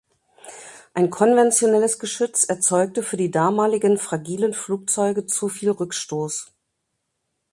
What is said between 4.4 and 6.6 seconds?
Flugzeuge zu viel Rückstoß.